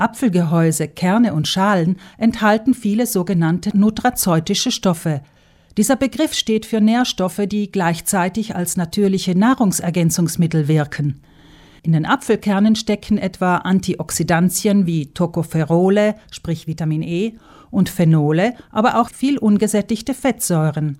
[0.00, 5.22] Apfelgehäuse, Kerne und Schalen enthalten viele sogenannte nutrazeutische Stoffe.
[5.76, 11.20] Dieser Begriff steht für Nährstoffe, die gleichzeitig als natürliche Nahrungsergänzungsmittel wirken.
[11.82, 17.34] In den Apfelkernen stecken etwa Antioxidantien wie Tocopherole, sprich Vitamin E,
[17.70, 20.98] und Phenole, aber auch viel ungesättigte Fettsäuren.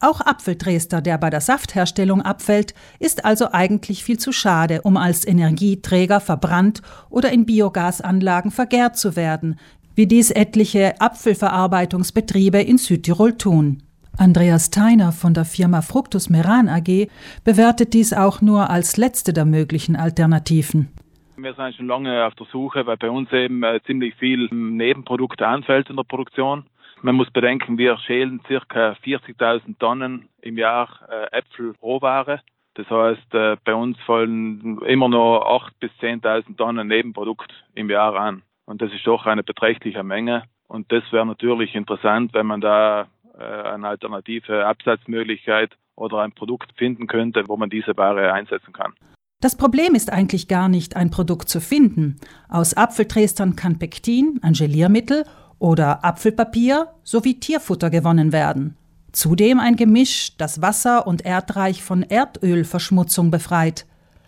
[0.00, 5.26] Auch Apfeldrester, der bei der Saftherstellung abfällt, ist also eigentlich viel zu schade, um als
[5.26, 9.58] Energieträger verbrannt oder in Biogasanlagen vergärt zu werden,
[9.96, 13.82] wie dies etliche Apfelverarbeitungsbetriebe in Südtirol tun.
[14.16, 17.08] Andreas Theiner von der Firma Fructus Meran AG
[17.44, 20.88] bewertet dies auch nur als letzte der möglichen Alternativen.
[21.36, 25.46] Wir sind schon lange auf der Suche, weil bei uns eben äh, ziemlich viel Nebenprodukte
[25.46, 26.64] anfällt in der Produktion.
[27.02, 32.40] Man muss bedenken, wir schälen circa 40.000 Tonnen im Jahr äh, Äpfelrohware.
[32.74, 38.16] Das heißt, äh, bei uns fallen immer noch 8.000 bis 10.000 Tonnen Nebenprodukt im Jahr
[38.16, 38.42] an.
[38.66, 40.44] Und das ist doch eine beträchtliche Menge.
[40.66, 43.06] Und das wäre natürlich interessant, wenn man da
[43.38, 48.92] äh, eine alternative Absatzmöglichkeit oder ein Produkt finden könnte, wo man diese Ware einsetzen kann.
[49.40, 52.16] Das Problem ist eigentlich gar nicht, ein Produkt zu finden.
[52.48, 55.24] Aus Apfeltrestern kann Pektin, ein Geliermittel,
[55.58, 58.76] oder Apfelpapier sowie Tierfutter gewonnen werden.
[59.12, 63.86] Zudem ein Gemisch, das Wasser und Erdreich von Erdölverschmutzung befreit.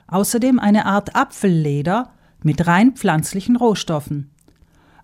[0.09, 2.11] Außerdem eine Art Apfelleder
[2.43, 4.31] mit rein pflanzlichen Rohstoffen.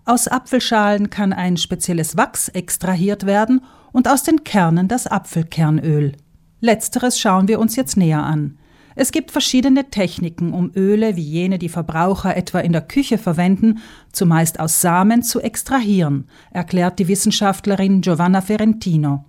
[0.03, 3.61] Aus Apfelschalen kann ein spezielles Wachs extrahiert werden
[3.91, 6.13] und aus den Kernen das Apfelkernöl.
[6.59, 8.57] Letzteres schauen wir uns jetzt näher an.
[8.99, 13.77] Es gibt verschiedene Techniken, um Öle wie jene, die Verbraucher etwa in der Küche verwenden,
[14.11, 19.23] zumeist aus Samen zu extrahieren, erklärt die Wissenschaftlerin Giovanna Ferentino.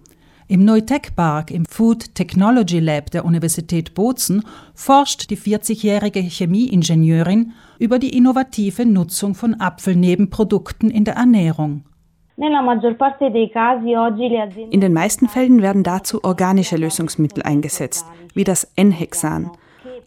[0.46, 4.42] Im Neutech Park im Food Technology Lab der Universität Bozen
[4.74, 11.84] forscht die 40-jährige Chemieingenieurin über die innovative Nutzung von Apfelnebenprodukten in der Ernährung.
[14.70, 19.50] In den meisten Fällen werden dazu organische Lösungsmittel eingesetzt, wie das N-Hexan.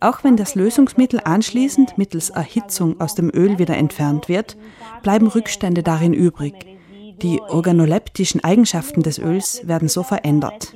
[0.01, 4.57] Auch wenn das Lösungsmittel anschließend mittels Erhitzung aus dem Öl wieder entfernt wird,
[5.03, 6.55] bleiben Rückstände darin übrig.
[7.21, 10.73] Die organoleptischen Eigenschaften des Öls werden so verändert.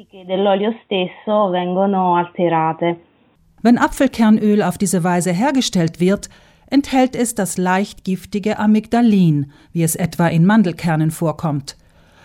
[3.63, 6.29] Wenn Apfelkernöl auf diese Weise hergestellt wird,
[6.67, 11.77] enthält es das leicht giftige Amygdalin, wie es etwa in Mandelkernen vorkommt.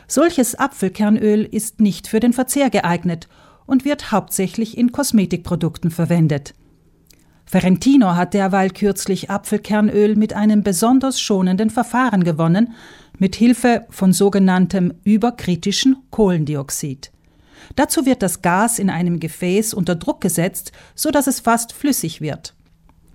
[0.06, 3.26] Solches Apfelkernöl ist nicht für den Verzehr geeignet
[3.64, 6.52] und wird hauptsächlich in Kosmetikprodukten verwendet.
[7.50, 12.74] Ferentino hat derweil kürzlich Apfelkernöl mit einem besonders schonenden Verfahren gewonnen,
[13.18, 17.10] mit Hilfe von sogenanntem überkritischen Kohlendioxid.
[17.74, 22.20] Dazu wird das Gas in einem Gefäß unter Druck gesetzt, so dass es fast flüssig
[22.20, 22.54] wird.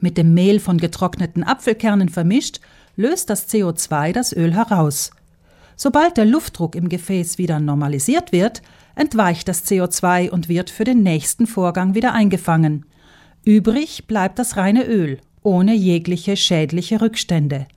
[0.02, 2.60] Mit dem Mehl von getrockneten Apfelkernen vermischt,
[2.98, 5.12] löst das CO2 das Öl heraus.
[5.78, 8.64] Sobald der Luftdruck im Gefäß wieder normalisiert wird,
[8.96, 12.86] entweicht das CO2 und wird für den nächsten Vorgang wieder eingefangen.
[13.46, 17.68] Übrig bleibt das reine Öl, ohne jegliche schädliche Rückstände.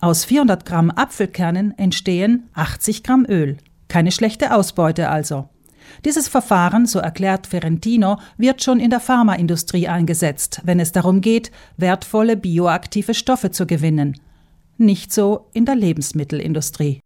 [0.00, 3.56] Aus 400 Gramm Apfelkernen entstehen 80 Gramm Öl.
[3.86, 5.48] Keine schlechte Ausbeute also.
[6.04, 11.52] Dieses Verfahren, so erklärt Ferentino, wird schon in der Pharmaindustrie eingesetzt, wenn es darum geht,
[11.76, 14.18] wertvolle bioaktive Stoffe zu gewinnen.
[14.78, 17.00] Nicht so in der Lebensmittelindustrie.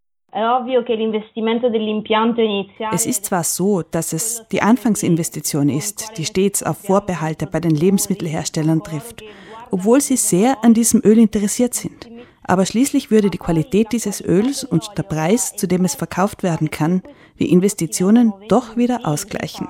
[2.91, 7.75] Es ist zwar so, dass es die Anfangsinvestition ist, die stets auf Vorbehalte bei den
[7.75, 9.23] Lebensmittelherstellern trifft,
[9.71, 12.09] obwohl sie sehr an diesem Öl interessiert sind.
[12.43, 16.71] Aber schließlich würde die Qualität dieses Öls und der Preis, zu dem es verkauft werden
[16.71, 17.03] kann,
[17.39, 19.67] die Investitionen doch wieder ausgleichen.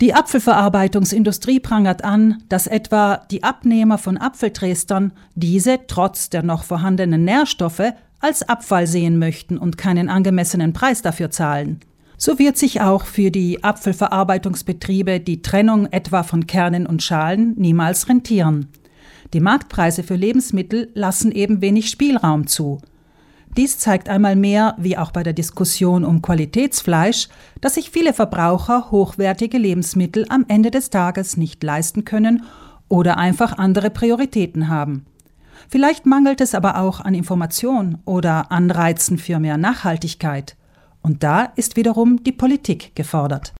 [0.00, 7.24] Die Apfelverarbeitungsindustrie prangert an, dass etwa die Abnehmer von Apfeltrestern diese trotz der noch vorhandenen
[7.24, 11.80] Nährstoffe als Abfall sehen möchten und keinen angemessenen Preis dafür zahlen.
[12.16, 18.08] So wird sich auch für die Apfelverarbeitungsbetriebe die Trennung etwa von Kernen und Schalen niemals
[18.08, 18.68] rentieren.
[19.34, 22.80] Die Marktpreise für Lebensmittel lassen eben wenig Spielraum zu.
[23.56, 27.28] Dies zeigt einmal mehr, wie auch bei der Diskussion um Qualitätsfleisch,
[27.60, 32.44] dass sich viele Verbraucher hochwertige Lebensmittel am Ende des Tages nicht leisten können
[32.88, 35.04] oder einfach andere Prioritäten haben.
[35.68, 40.56] Vielleicht mangelt es aber auch an Information oder Anreizen für mehr Nachhaltigkeit.
[41.02, 43.48] Und da ist wiederum die Politik gefordert.